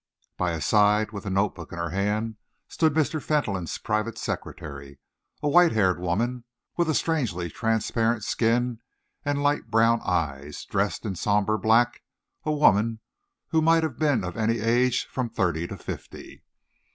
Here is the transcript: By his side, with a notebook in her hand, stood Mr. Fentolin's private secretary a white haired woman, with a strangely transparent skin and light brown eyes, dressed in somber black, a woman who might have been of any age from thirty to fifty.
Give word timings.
By 0.35 0.53
his 0.53 0.65
side, 0.65 1.11
with 1.11 1.27
a 1.27 1.29
notebook 1.29 1.71
in 1.71 1.77
her 1.77 1.91
hand, 1.91 2.37
stood 2.67 2.95
Mr. 2.95 3.21
Fentolin's 3.21 3.77
private 3.77 4.17
secretary 4.17 4.97
a 5.43 5.47
white 5.47 5.73
haired 5.73 5.99
woman, 5.99 6.43
with 6.75 6.89
a 6.89 6.95
strangely 6.95 7.51
transparent 7.51 8.23
skin 8.23 8.79
and 9.23 9.43
light 9.43 9.69
brown 9.69 10.01
eyes, 10.03 10.65
dressed 10.65 11.05
in 11.05 11.15
somber 11.15 11.55
black, 11.59 12.01
a 12.43 12.51
woman 12.51 12.99
who 13.49 13.61
might 13.61 13.83
have 13.83 13.99
been 13.99 14.23
of 14.23 14.35
any 14.35 14.57
age 14.59 15.05
from 15.05 15.29
thirty 15.29 15.67
to 15.67 15.77
fifty. 15.77 16.43